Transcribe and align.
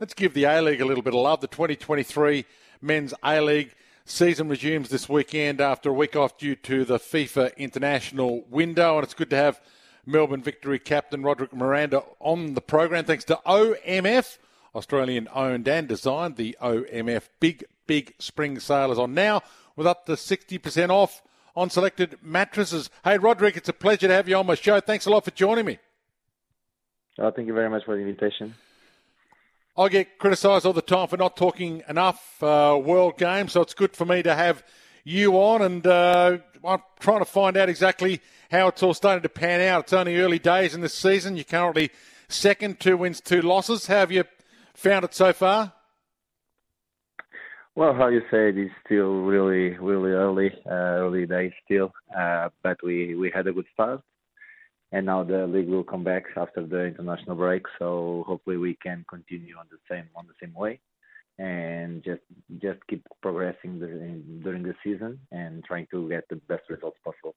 Let's 0.00 0.14
give 0.14 0.32
the 0.32 0.44
A 0.44 0.62
League 0.62 0.80
a 0.80 0.86
little 0.86 1.02
bit 1.02 1.12
of 1.12 1.20
love. 1.20 1.42
The 1.42 1.46
2023 1.46 2.46
Men's 2.80 3.12
A 3.22 3.38
League 3.42 3.74
season 4.06 4.48
resumes 4.48 4.88
this 4.88 5.10
weekend 5.10 5.60
after 5.60 5.90
a 5.90 5.92
week 5.92 6.16
off 6.16 6.38
due 6.38 6.56
to 6.56 6.86
the 6.86 6.98
FIFA 6.98 7.54
international 7.58 8.46
window, 8.48 8.94
and 8.94 9.04
it's 9.04 9.12
good 9.12 9.28
to 9.28 9.36
have 9.36 9.60
Melbourne 10.06 10.42
Victory 10.42 10.78
captain 10.78 11.22
Roderick 11.22 11.52
Miranda 11.52 12.02
on 12.18 12.54
the 12.54 12.62
program. 12.62 13.04
Thanks 13.04 13.24
to 13.24 13.40
OMF, 13.44 14.38
Australian 14.74 15.28
owned 15.34 15.68
and 15.68 15.86
designed. 15.86 16.36
The 16.36 16.56
OMF 16.62 17.28
Big 17.38 17.66
Big 17.86 18.14
Spring 18.18 18.58
Sale 18.58 18.92
is 18.92 18.98
on 18.98 19.12
now 19.12 19.42
with 19.76 19.86
up 19.86 20.06
to 20.06 20.12
60% 20.12 20.88
off 20.88 21.20
on 21.54 21.68
selected 21.68 22.16
mattresses. 22.22 22.88
Hey, 23.04 23.18
Roderick, 23.18 23.58
it's 23.58 23.68
a 23.68 23.74
pleasure 23.74 24.08
to 24.08 24.14
have 24.14 24.30
you 24.30 24.36
on 24.36 24.46
my 24.46 24.54
show. 24.54 24.80
Thanks 24.80 25.04
a 25.04 25.10
lot 25.10 25.26
for 25.26 25.30
joining 25.32 25.66
me. 25.66 25.78
Oh, 27.18 27.30
thank 27.30 27.48
you 27.48 27.52
very 27.52 27.68
much 27.68 27.84
for 27.84 27.96
the 27.96 28.00
invitation. 28.00 28.54
I 29.80 29.88
get 29.88 30.18
criticised 30.18 30.66
all 30.66 30.74
the 30.74 30.82
time 30.82 31.08
for 31.08 31.16
not 31.16 31.38
talking 31.38 31.82
enough 31.88 32.42
uh, 32.42 32.78
World 32.84 33.16
Games, 33.16 33.52
so 33.52 33.62
it's 33.62 33.72
good 33.72 33.96
for 33.96 34.04
me 34.04 34.22
to 34.22 34.34
have 34.34 34.62
you 35.04 35.32
on. 35.36 35.62
And 35.62 35.86
uh, 35.86 36.36
I'm 36.62 36.82
trying 36.98 37.20
to 37.20 37.24
find 37.24 37.56
out 37.56 37.70
exactly 37.70 38.20
how 38.50 38.68
it's 38.68 38.82
all 38.82 38.92
starting 38.92 39.22
to 39.22 39.30
pan 39.30 39.62
out. 39.62 39.84
It's 39.84 39.94
only 39.94 40.18
early 40.18 40.38
days 40.38 40.74
in 40.74 40.82
this 40.82 40.92
season. 40.92 41.34
You're 41.34 41.44
currently 41.44 41.88
second, 42.28 42.78
two 42.78 42.98
wins, 42.98 43.22
two 43.22 43.40
losses. 43.40 43.86
How 43.86 44.00
have 44.00 44.12
you 44.12 44.24
found 44.74 45.06
it 45.06 45.14
so 45.14 45.32
far? 45.32 45.72
Well, 47.74 47.94
how 47.94 48.08
you 48.08 48.20
said, 48.30 48.58
it's 48.58 48.74
still 48.84 49.22
really, 49.22 49.78
really 49.78 50.10
early, 50.10 50.52
uh, 50.66 50.74
early 50.74 51.24
days 51.24 51.52
still. 51.64 51.94
Uh, 52.14 52.50
but 52.62 52.76
we 52.82 53.14
we 53.14 53.30
had 53.34 53.46
a 53.46 53.52
good 53.54 53.66
start 53.72 54.02
and 54.92 55.06
now 55.06 55.22
the 55.22 55.46
league 55.46 55.68
will 55.68 55.84
come 55.84 56.04
back 56.04 56.24
after 56.36 56.66
the 56.66 56.84
international 56.84 57.36
break. 57.36 57.62
So 57.78 58.24
hopefully 58.26 58.56
we 58.56 58.74
can 58.74 59.04
continue 59.08 59.56
on 59.56 59.66
the 59.70 59.78
same 59.88 60.08
on 60.16 60.26
the 60.26 60.34
same 60.40 60.54
way, 60.54 60.80
and 61.38 62.02
just 62.02 62.22
just 62.58 62.80
keep 62.88 63.06
progressing 63.22 63.78
during 64.42 64.62
the 64.62 64.74
season 64.82 65.20
and 65.30 65.64
trying 65.64 65.86
to 65.92 66.08
get 66.08 66.24
the 66.28 66.36
best 66.36 66.62
results 66.68 66.98
possible. 67.04 67.34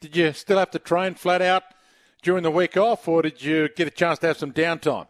Did 0.00 0.16
you 0.16 0.32
still 0.32 0.58
have 0.58 0.70
to 0.72 0.78
train 0.78 1.14
flat 1.14 1.42
out 1.42 1.62
during 2.22 2.42
the 2.42 2.50
week 2.50 2.76
off, 2.76 3.06
or 3.08 3.22
did 3.22 3.42
you 3.42 3.68
get 3.68 3.86
a 3.86 3.90
chance 3.90 4.18
to 4.20 4.28
have 4.28 4.36
some 4.36 4.52
downtime? 4.52 5.08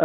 Uh, 0.00 0.04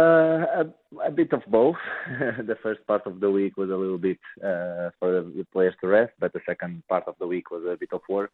a, 0.62 0.64
a, 1.06 1.10
bit 1.10 1.32
of 1.32 1.42
both. 1.46 1.76
the 2.18 2.56
first 2.64 2.84
part 2.84 3.06
of 3.06 3.20
the 3.20 3.30
week 3.30 3.56
was 3.56 3.70
a 3.70 3.76
little 3.76 3.98
bit 3.98 4.18
uh, 4.42 4.90
for 4.98 5.22
the 5.22 5.46
players 5.52 5.74
to 5.80 5.86
rest, 5.86 6.12
but 6.18 6.32
the 6.32 6.40
second 6.44 6.82
part 6.88 7.04
of 7.06 7.14
the 7.20 7.26
week 7.26 7.48
was 7.52 7.62
a 7.64 7.76
bit 7.76 7.90
of 7.92 8.00
work 8.08 8.32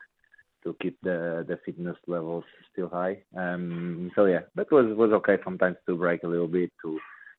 to 0.64 0.76
keep 0.80 0.98
the 1.02 1.44
the 1.48 1.58
fitness 1.64 1.96
levels 2.06 2.44
still 2.72 2.88
high. 2.88 3.22
Um, 3.36 4.10
so 4.14 4.26
yeah, 4.26 4.40
that 4.54 4.70
was 4.70 4.86
was 4.96 5.12
okay 5.12 5.38
sometimes 5.44 5.76
to 5.86 5.96
break 5.96 6.22
a 6.22 6.28
little 6.28 6.48
bit 6.48 6.70
to 6.82 6.98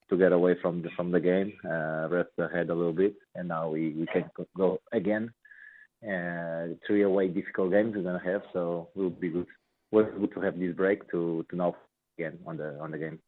to 0.09 0.17
get 0.17 0.31
away 0.31 0.55
from 0.61 0.81
the 0.81 0.89
from 0.95 1.11
the 1.11 1.19
game, 1.19 1.53
uh, 1.65 2.07
rest 2.09 2.29
the 2.37 2.47
head 2.49 2.69
a 2.69 2.75
little 2.75 2.93
bit, 2.93 3.15
and 3.35 3.47
now 3.47 3.69
we 3.69 3.89
we 3.93 4.05
can 4.07 4.29
go 4.55 4.79
again. 4.91 5.31
Uh, 6.03 6.73
three 6.87 7.03
away 7.03 7.27
difficult 7.27 7.71
games 7.71 7.93
we're 7.95 8.03
gonna 8.03 8.21
have, 8.23 8.41
so 8.53 8.89
it 8.95 8.99
will 8.99 9.09
be 9.09 9.29
good. 9.29 9.47
Was 9.91 10.05
good 10.19 10.33
to 10.33 10.41
have 10.41 10.57
this 10.57 10.75
break 10.75 11.09
to 11.11 11.45
to 11.49 11.55
now 11.55 11.75
again 12.17 12.39
on 12.45 12.57
the 12.57 12.79
on 12.79 12.91
the 12.91 12.97
game. 12.97 13.19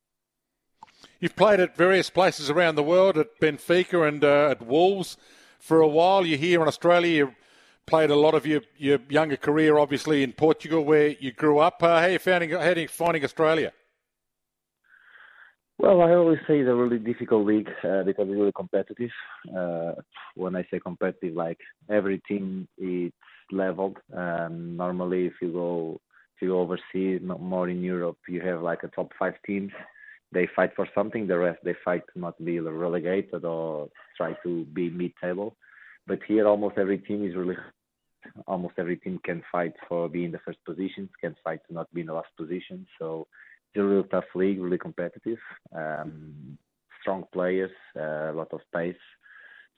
You've 1.19 1.35
played 1.35 1.59
at 1.59 1.75
various 1.75 2.09
places 2.09 2.49
around 2.49 2.75
the 2.75 2.83
world, 2.83 3.17
at 3.17 3.39
Benfica 3.39 4.07
and 4.07 4.23
uh, 4.23 4.49
at 4.51 4.65
Wolves 4.65 5.17
for 5.59 5.79
a 5.81 5.87
while. 5.87 6.25
You're 6.25 6.37
here 6.37 6.61
in 6.61 6.67
Australia. 6.67 7.15
You're 7.17 7.35
played 7.85 8.09
a 8.09 8.15
lot 8.15 8.33
of 8.33 8.45
your, 8.45 8.61
your 8.77 8.99
younger 9.09 9.37
career, 9.37 9.77
obviously, 9.77 10.23
in 10.23 10.33
Portugal, 10.33 10.83
where 10.83 11.09
you 11.09 11.31
grew 11.31 11.59
up. 11.59 11.81
Uh, 11.81 11.99
how, 11.99 12.05
are 12.05 12.09
you 12.09 12.19
finding, 12.19 12.51
how 12.51 12.57
are 12.57 12.79
you 12.79 12.87
finding 12.87 13.23
Australia? 13.23 13.71
Well, 15.79 16.01
I 16.01 16.13
always 16.13 16.39
say 16.47 16.59
it's 16.59 16.69
a 16.69 16.75
really 16.75 16.99
difficult 16.99 17.45
league 17.45 17.69
uh, 17.83 18.03
because 18.03 18.27
it's 18.29 18.37
really 18.37 18.53
competitive. 18.55 19.09
Uh, 19.55 19.93
when 20.35 20.55
I 20.55 20.65
say 20.71 20.79
competitive, 20.79 21.35
like 21.35 21.57
every 21.89 22.21
team 22.27 22.67
is 22.77 23.11
leveled. 23.51 23.97
Um, 24.15 24.77
normally, 24.77 25.25
if 25.25 25.33
you 25.41 25.51
go 25.51 25.99
if 26.35 26.41
you 26.41 26.49
go 26.49 26.61
overseas, 26.61 27.21
more 27.21 27.69
in 27.69 27.81
Europe, 27.81 28.17
you 28.27 28.41
have 28.41 28.61
like 28.61 28.83
a 28.83 28.87
top 28.87 29.11
five 29.19 29.33
teams. 29.45 29.71
They 30.31 30.47
fight 30.55 30.71
for 30.75 30.87
something. 30.95 31.27
The 31.27 31.37
rest 31.37 31.59
they 31.63 31.75
fight 31.85 32.03
to 32.13 32.19
not 32.19 32.43
be 32.43 32.59
relegated 32.59 33.45
or 33.45 33.89
try 34.17 34.35
to 34.43 34.65
be 34.65 34.89
mid-table. 34.89 35.55
But 36.07 36.19
here, 36.27 36.47
almost 36.47 36.77
every 36.77 36.97
team 36.97 37.25
is 37.25 37.35
really, 37.35 37.55
almost 38.47 38.75
every 38.77 38.97
team 38.97 39.19
can 39.23 39.41
fight 39.51 39.73
for 39.87 40.09
being 40.09 40.31
the 40.31 40.39
first 40.39 40.59
positions, 40.65 41.09
can 41.21 41.35
fight 41.43 41.59
to 41.67 41.73
not 41.73 41.93
be 41.93 42.01
in 42.01 42.07
the 42.07 42.13
last 42.13 42.35
position. 42.37 42.85
So 42.99 43.27
it's 43.73 43.81
a 43.81 43.83
real 43.83 44.03
tough 44.03 44.25
league, 44.35 44.61
really 44.61 44.77
competitive. 44.77 45.39
Um, 45.75 46.57
strong 47.01 47.25
players, 47.31 47.71
uh, 47.97 48.31
a 48.31 48.33
lot 48.33 48.53
of 48.53 48.61
pace. 48.73 48.95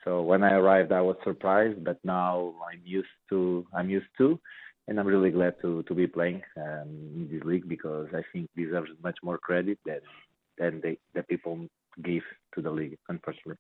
So 0.04 0.22
when 0.22 0.44
I 0.44 0.54
arrived, 0.54 0.92
I 0.92 1.02
was 1.02 1.16
surprised, 1.24 1.84
but 1.84 1.98
now 2.04 2.54
I'm 2.72 2.82
used 2.86 3.18
to. 3.30 3.66
I'm 3.74 3.90
used 3.90 4.14
to, 4.20 4.40
and 4.88 5.00
I'm 5.00 5.08
really 5.08 5.32
glad 5.32 5.56
to 5.62 5.82
to 5.84 5.94
be 5.96 6.06
playing 6.06 6.42
um, 6.58 6.90
in 7.16 7.28
this 7.32 7.44
league 7.44 7.68
because 7.68 8.08
I 8.14 8.22
think 8.32 8.50
deserves 8.56 8.92
much 9.04 9.18
more 9.24 9.40
credit 9.40 9.80
than 9.86 10.02
than 10.60 10.80
they, 10.82 10.98
the 11.16 11.24
people 11.24 11.68
give 12.04 12.24
to 12.54 12.62
the 12.62 12.70
league, 12.70 12.98
unfortunately. 13.10 13.58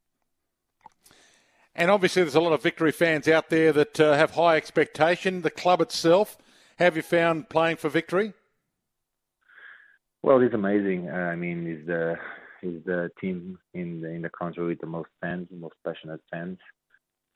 And 1.76 1.92
obviously, 1.92 2.22
there's 2.22 2.36
a 2.36 2.40
lot 2.40 2.54
of 2.54 2.64
victory 2.64 2.94
fans 2.94 3.28
out 3.28 3.50
there 3.50 3.74
that 3.74 4.00
uh, 4.00 4.14
have 4.14 4.32
high 4.32 4.56
expectation. 4.56 5.42
The 5.42 5.52
club 5.52 5.82
itself, 5.82 6.38
have 6.78 6.96
you 6.96 7.02
found 7.02 7.50
playing 7.50 7.78
for 7.78 7.90
victory? 7.90 8.34
Well, 10.24 10.42
it's 10.42 10.56
amazing. 10.56 11.10
Uh, 11.10 11.14
I 11.14 11.36
mean, 11.36 11.68
it's 11.68 11.86
the 11.86 12.16
it's 12.62 12.86
the 12.86 13.12
team 13.20 13.60
in 13.74 14.02
the, 14.02 14.10
in 14.10 14.22
the 14.22 14.30
country 14.30 14.66
with 14.66 14.80
the 14.80 14.88
most 14.88 15.10
fans, 15.22 15.48
the 15.52 15.58
most 15.58 15.76
passionate 15.86 16.22
fans. 16.32 16.58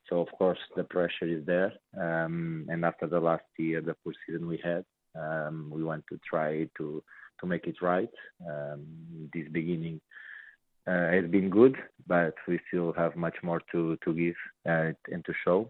So 0.09 0.21
of 0.21 0.29
course 0.37 0.57
the 0.75 0.85
pressure 0.85 1.27
is 1.27 1.45
there. 1.45 1.73
Um, 1.95 2.65
and 2.69 2.83
after 2.83 3.05
the 3.05 3.19
last 3.19 3.43
year, 3.57 3.81
the 3.81 3.95
poor 4.03 4.13
season 4.25 4.47
we 4.47 4.59
had, 4.63 4.85
um, 5.15 5.69
we 5.71 5.83
want 5.83 6.05
to 6.09 6.19
try 6.27 6.67
to 6.77 7.03
to 7.41 7.45
make 7.45 7.67
it 7.67 7.75
right. 7.81 8.09
Um, 8.49 8.85
this 9.33 9.47
beginning 9.51 10.01
has 10.91 11.29
been 11.29 11.49
good, 11.49 11.75
but 12.07 12.35
we 12.47 12.59
still 12.67 12.93
have 12.93 13.15
much 13.15 13.35
more 13.43 13.61
to 13.71 13.97
to 14.03 14.13
give 14.13 14.35
uh, 14.67 14.91
and 15.13 15.23
to 15.25 15.33
show. 15.43 15.69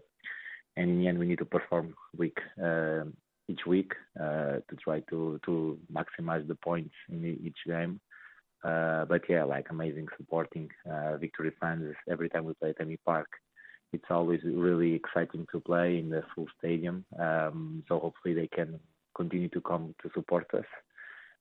And 0.76 0.90
in 0.90 0.98
the 1.00 1.08
end, 1.08 1.18
we 1.18 1.26
need 1.26 1.38
to 1.38 1.44
perform 1.44 1.94
week 2.16 2.38
uh, 2.62 3.04
each 3.48 3.66
week 3.66 3.92
uh, 4.18 4.56
to 4.68 4.76
try 4.82 5.00
to 5.10 5.40
to 5.44 5.78
maximize 5.92 6.46
the 6.46 6.54
points 6.54 6.94
in 7.08 7.24
each 7.24 7.58
game. 7.66 8.00
Uh, 8.62 9.04
but 9.06 9.22
yeah, 9.28 9.44
like 9.44 9.66
amazing 9.70 10.06
supporting 10.16 10.68
uh, 10.90 11.16
victory 11.16 11.52
fans 11.60 11.94
every 12.10 12.28
time 12.28 12.44
we 12.44 12.54
play 12.54 12.70
at 12.70 12.78
AAMI 12.78 12.98
Park. 13.04 13.28
It's 13.92 14.10
always 14.10 14.40
really 14.44 14.94
exciting 14.94 15.46
to 15.50 15.60
play 15.60 15.98
in 15.98 16.10
the 16.10 16.22
full 16.34 16.46
stadium. 16.58 17.04
Um, 17.18 17.82
so 17.88 17.98
hopefully 17.98 18.34
they 18.34 18.46
can 18.46 18.78
continue 19.16 19.48
to 19.48 19.60
come 19.60 19.94
to 20.02 20.10
support 20.14 20.46
us 20.54 20.66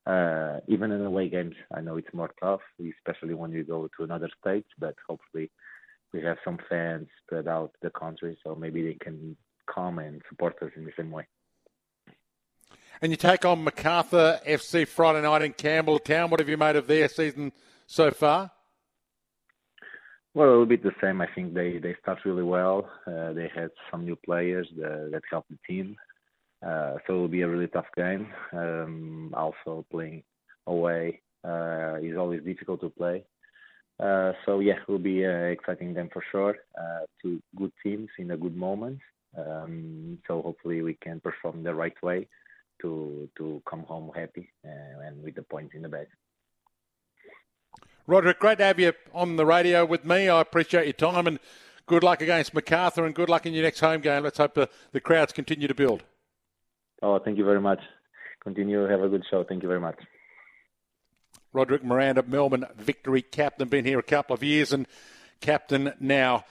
uh, 0.06 0.60
even 0.68 0.92
in 0.92 1.06
away 1.06 1.30
games, 1.30 1.56
I 1.74 1.82
know 1.82 1.98
it's 1.98 2.14
more 2.14 2.32
tough, 2.42 2.62
especially 2.80 3.34
when 3.34 3.52
you 3.52 3.64
go 3.64 3.90
to 3.98 4.04
another 4.04 4.30
state. 4.42 4.66
But 4.78 4.96
hopefully, 5.08 5.52
we 6.14 6.22
have 6.24 6.38
some 6.44 6.58
fans 6.70 7.08
spread 7.24 7.48
out 7.48 7.72
the 7.82 7.90
country, 7.90 8.38
so 8.44 8.56
maybe 8.56 8.84
they 8.84 8.98
can 9.00 9.36
come 9.74 10.00
and 10.00 10.22
support 10.30 10.56
us 10.62 10.72
in 10.76 10.86
the 10.86 10.92
same 10.98 11.12
way. 11.12 11.28
And 13.02 13.12
you 13.12 13.18
take 13.18 13.46
on 13.46 13.64
Macarthur 13.64 14.40
FC 14.46 14.88
Friday 14.88 15.22
night 15.22 15.42
in 15.42 15.54
Campbelltown. 15.54 16.30
What 16.30 16.40
have 16.42 16.50
you 16.50 16.58
made 16.58 16.76
of 16.76 16.88
their 16.88 17.08
season 17.08 17.54
so 17.88 18.12
far? 18.12 18.52
Well, 20.34 20.48
a 20.48 20.52
little 20.52 20.66
bit 20.66 20.84
the 20.84 20.92
same. 21.02 21.22
I 21.22 21.28
think 21.34 21.54
they, 21.54 21.80
they 21.80 21.96
start 22.02 22.20
really 22.26 22.44
well. 22.44 22.90
Uh, 23.08 23.34
they 23.34 23.50
had 23.54 23.70
some 23.90 24.06
new 24.06 24.16
players 24.16 24.68
that, 24.78 25.10
that 25.12 25.22
helped 25.30 25.50
the 25.50 25.58
team. 25.68 25.96
Uh, 26.66 26.96
so 27.08 27.16
it 27.16 27.20
will 27.20 27.28
be 27.28 27.42
a 27.42 27.48
really 27.48 27.68
tough 27.68 27.88
game. 27.96 28.28
Um, 28.52 29.34
also, 29.36 29.86
playing 29.92 30.24
away 30.68 31.22
uh, 31.44 31.96
is 32.02 32.18
always 32.18 32.44
difficult 32.44 32.82
to 32.82 32.90
play. 32.90 33.24
Uh, 34.00 34.32
so 34.46 34.60
yeah, 34.60 34.76
it 34.76 34.88
will 34.88 35.00
be 35.00 35.26
uh, 35.26 35.30
exciting 35.30 35.94
game 35.94 36.10
for 36.12 36.24
sure. 36.32 36.58
Uh, 36.80 37.06
two 37.22 37.42
good 37.58 37.72
teams 37.84 38.10
in 38.18 38.32
a 38.32 38.38
good 38.38 38.56
moment. 38.56 39.00
Um, 39.38 40.18
so 40.28 40.42
hopefully 40.42 40.82
we 40.82 40.96
can 40.96 41.20
perform 41.20 41.64
the 41.64 41.74
right 41.74 42.02
way 42.02 42.28
to 42.82 43.30
to 43.38 43.62
come 43.70 43.84
home 43.84 44.10
happy 44.16 44.50
uh, 44.66 45.06
and 45.06 45.22
with 45.22 45.36
the 45.36 45.44
points 45.44 45.76
in 45.76 45.82
the 45.82 45.90
bag. 45.90 46.08
Roderick, 48.08 48.40
great 48.40 48.58
to 48.58 48.64
have 48.64 48.80
you 48.80 48.94
on 49.14 49.36
the 49.36 49.46
radio 49.46 49.86
with 49.86 50.04
me. 50.04 50.30
I 50.30 50.42
appreciate 50.42 50.86
your 50.86 50.94
time 50.94 51.28
and 51.28 51.40
good 51.86 52.04
luck 52.04 52.22
against 52.22 52.54
Macarthur 52.54 53.06
and 53.06 53.14
good 53.14 53.30
luck 53.30 53.46
in 53.46 53.54
your 53.54 53.64
next 53.64 53.82
home 53.82 54.02
game. 54.02 54.24
Let's 54.24 54.40
hope 54.40 54.56
the, 54.56 54.68
the 54.94 55.00
crowds 55.00 55.32
continue 55.32 55.68
to 55.68 55.76
build. 55.76 56.04
Oh, 57.02 57.20
thank 57.20 57.38
you 57.38 57.46
very 57.46 57.62
much. 57.62 57.80
Continue. 58.44 58.84
Have 58.84 59.02
a 59.02 59.10
good 59.10 59.24
show. 59.30 59.44
Thank 59.44 59.64
you 59.64 59.70
very 59.70 59.80
much. 59.80 59.98
Roderick 61.52 61.84
Miranda, 61.84 62.24
Melbourne 62.24 62.66
victory 62.78 63.22
captain, 63.22 63.68
been 63.68 63.86
here 63.86 64.00
a 64.00 64.04
couple 64.04 64.34
of 64.34 64.44
years 64.44 64.72
and 64.72 64.88
captain 65.42 65.94
now 66.00 66.44